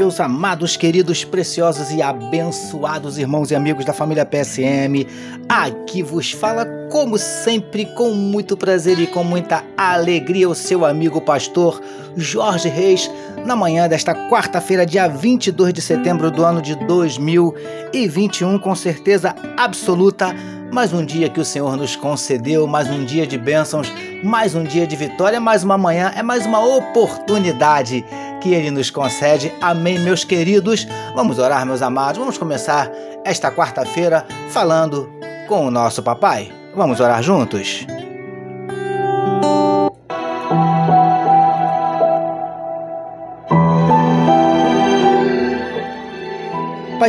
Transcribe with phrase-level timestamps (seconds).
[0.00, 5.06] meus amados, queridos, preciosos e abençoados irmãos e amigos da família PSM.
[5.46, 11.20] Aqui vos fala, como sempre, com muito prazer e com muita alegria, o seu amigo
[11.20, 11.82] pastor
[12.16, 13.10] Jorge Reis,
[13.44, 20.34] na manhã desta quarta-feira, dia 22 de setembro do ano de 2021, com certeza absoluta.
[20.72, 23.92] Mais um dia que o Senhor nos concedeu, mais um dia de bênçãos,
[24.24, 28.02] mais um dia de vitória, mais uma manhã, é mais uma oportunidade
[28.40, 29.52] que Ele nos concede.
[29.60, 30.86] Amém, meus queridos.
[31.14, 32.18] Vamos orar, meus amados.
[32.18, 32.90] Vamos começar
[33.24, 35.08] esta quarta-feira falando
[35.46, 36.50] com o nosso papai.
[36.74, 37.86] Vamos orar juntos?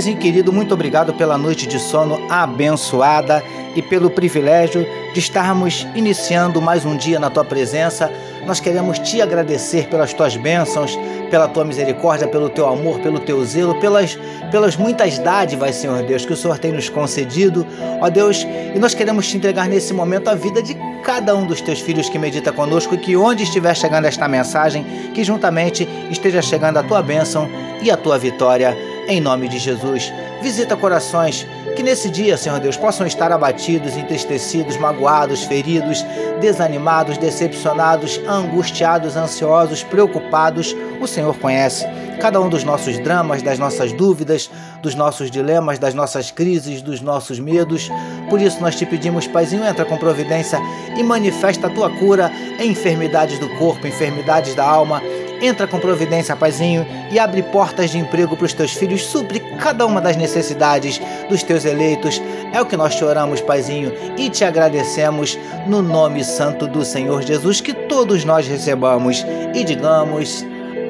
[0.00, 3.44] Paizinho querido, muito obrigado pela noite de sono abençoada
[3.76, 8.10] e pelo privilégio de estarmos iniciando mais um dia na tua presença.
[8.46, 10.98] Nós queremos te agradecer pelas tuas bênçãos,
[11.30, 14.18] pela tua misericórdia, pelo teu amor, pelo teu zelo, pelas,
[14.50, 17.66] pelas muitas dádivas, Senhor Deus, que o Senhor tem nos concedido.
[18.00, 21.60] Ó Deus, e nós queremos te entregar nesse momento a vida de cada um dos
[21.60, 26.40] teus filhos que medita conosco e que onde estiver chegando esta mensagem, que juntamente esteja
[26.40, 27.46] chegando a tua bênção
[27.82, 30.12] e a tua vitória em nome de Jesus.
[30.40, 36.04] Visita corações que nesse dia, Senhor Deus, possam estar abatidos, entristecidos, magoados, feridos,
[36.40, 40.76] desanimados, decepcionados, angustiados, ansiosos, preocupados.
[41.00, 41.84] O Senhor conhece
[42.20, 44.48] cada um dos nossos dramas, das nossas dúvidas,
[44.82, 47.90] dos nossos dilemas, das nossas crises, dos nossos medos.
[48.28, 50.60] Por isso nós te pedimos, Paizinho, entra com providência
[50.96, 52.30] e manifesta a tua cura
[52.60, 55.02] em enfermidades do corpo, enfermidades da alma
[55.40, 59.86] Entra com providência, Paizinho, e abre portas de emprego para os teus filhos, supre cada
[59.86, 62.20] uma das necessidades dos teus eleitos.
[62.52, 67.22] É o que nós te oramos, Paizinho, e te agradecemos no nome santo do Senhor
[67.22, 69.24] Jesus, que todos nós recebamos
[69.54, 70.44] e digamos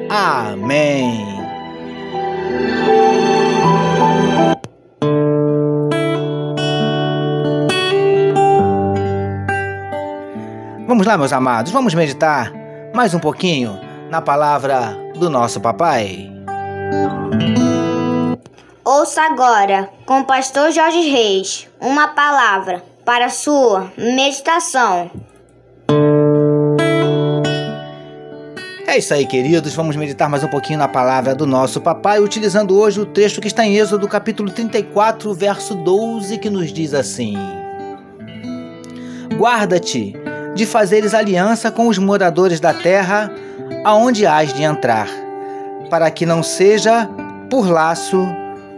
[0.09, 1.25] Amém.
[10.85, 12.51] Vamos lá, meus amados, vamos meditar
[12.93, 16.29] mais um pouquinho na palavra do nosso papai.
[18.83, 25.09] Ouça agora, com o pastor Jorge Reis, uma palavra para sua meditação.
[28.85, 29.73] É isso aí, queridos.
[29.73, 33.47] Vamos meditar mais um pouquinho na palavra do nosso papai, utilizando hoje o texto que
[33.47, 37.37] está em Êxodo, capítulo 34, verso 12, que nos diz assim:
[39.37, 40.13] Guarda-te
[40.53, 43.31] de fazeres aliança com os moradores da terra
[43.83, 45.07] aonde hás de entrar,
[45.89, 47.09] para que não seja
[47.49, 48.27] por laço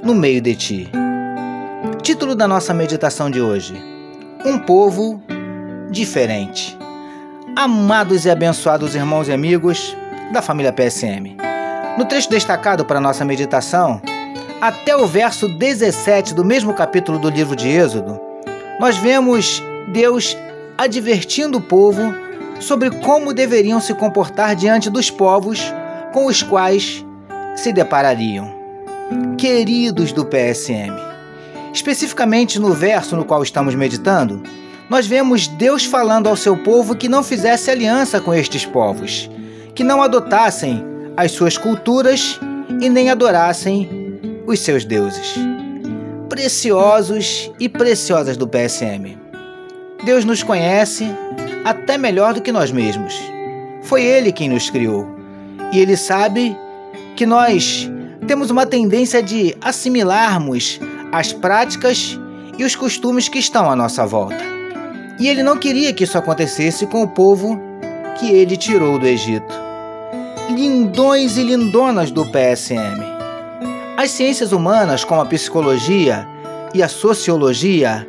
[0.02, 0.92] no meio de ti.
[2.02, 3.74] Título da nossa meditação de hoje:
[4.46, 5.22] Um povo
[5.90, 6.78] diferente.
[7.56, 9.96] Amados e abençoados irmãos e amigos
[10.32, 11.38] da família PSM.
[11.98, 14.02] No trecho destacado para nossa meditação,
[14.60, 18.20] até o verso 17 do mesmo capítulo do livro de Êxodo,
[18.80, 19.62] nós vemos
[19.92, 20.36] Deus
[20.78, 22.23] advertindo o povo
[22.64, 25.62] sobre como deveriam se comportar diante dos povos
[26.14, 27.06] com os quais
[27.56, 28.54] se deparariam.
[29.38, 30.94] Queridos do PSM,
[31.74, 34.42] especificamente no verso no qual estamos meditando,
[34.90, 39.30] nós vemos Deus falando ao seu povo que não fizesse aliança com estes povos,
[39.76, 40.84] que não adotassem
[41.18, 42.40] as suas culturas
[42.82, 43.90] e nem adorassem
[44.48, 45.36] os seus deuses.
[46.30, 49.18] Preciosos e preciosas do PSM.
[50.06, 51.06] Deus nos conhece
[51.64, 53.14] até melhor do que nós mesmos.
[53.84, 55.08] Foi Ele quem nos criou.
[55.72, 56.56] E Ele sabe
[57.16, 57.90] que nós
[58.28, 60.80] temos uma tendência de assimilarmos
[61.12, 62.20] as práticas
[62.58, 64.44] e os costumes que estão à nossa volta.
[65.20, 67.60] E Ele não queria que isso acontecesse com o povo
[68.20, 69.54] que Ele tirou do Egito.
[70.50, 73.02] Lindões e lindonas do PSM.
[73.96, 76.28] As ciências humanas, como a psicologia
[76.74, 78.08] e a sociologia,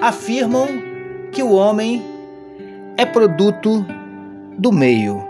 [0.00, 0.68] afirmam
[1.32, 2.13] que o homem
[2.96, 3.84] é produto
[4.58, 5.26] do meio.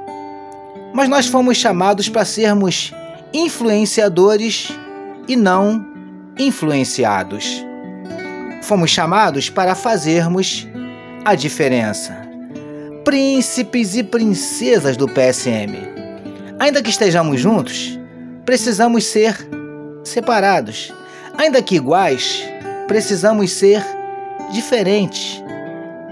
[0.92, 2.92] Mas nós fomos chamados para sermos
[3.32, 4.70] influenciadores
[5.26, 5.84] e não
[6.38, 7.64] influenciados.
[8.62, 10.68] Fomos chamados para fazermos
[11.24, 12.16] a diferença.
[13.04, 15.76] Príncipes e princesas do PSM.
[16.58, 17.98] Ainda que estejamos juntos,
[18.44, 19.36] precisamos ser
[20.04, 20.92] separados.
[21.36, 22.44] Ainda que iguais,
[22.86, 23.84] precisamos ser
[24.52, 25.42] diferentes.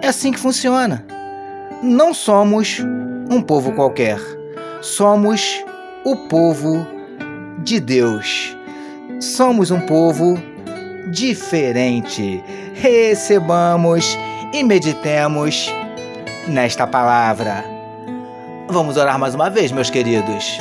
[0.02, 1.11] É assim que funciona
[1.82, 2.78] não somos
[3.30, 4.18] um povo qualquer,
[4.80, 5.64] somos
[6.04, 6.86] o povo
[7.58, 8.56] de Deus.
[9.20, 10.36] Somos um povo
[11.10, 12.42] diferente.
[12.74, 14.18] Recebamos
[14.52, 15.72] e meditemos
[16.48, 17.64] nesta palavra.
[18.68, 20.58] Vamos orar mais uma vez, meus queridos.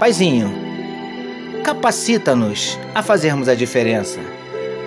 [0.00, 0.67] Paizinho,
[1.58, 4.20] capacita-nos a fazermos a diferença,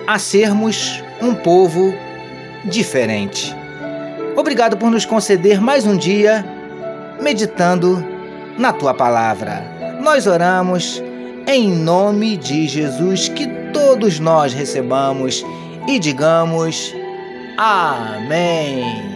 [0.06, 1.94] a sermos um povo
[2.64, 3.54] diferente.
[4.36, 6.44] Obrigado por nos conceder mais um dia
[7.20, 8.04] meditando
[8.58, 9.64] na tua palavra.
[10.00, 11.02] Nós oramos
[11.46, 15.44] em nome de Jesus, que todos nós recebamos
[15.86, 16.94] e digamos
[17.56, 19.11] Amém.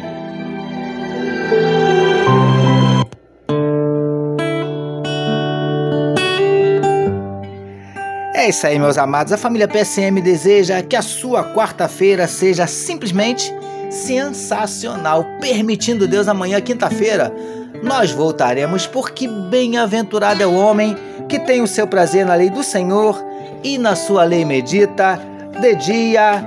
[8.47, 9.33] É isso aí, meus amados.
[9.33, 13.53] A família PSM deseja que a sua quarta-feira seja simplesmente
[13.91, 15.27] sensacional.
[15.41, 17.35] Permitindo Deus, amanhã, quinta-feira,
[17.83, 20.97] nós voltaremos, porque bem-aventurado é o homem
[21.29, 23.21] que tem o seu prazer na lei do Senhor
[23.65, 25.19] e na sua lei medita
[25.61, 26.45] de dia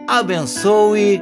[0.08, 1.22] abençoe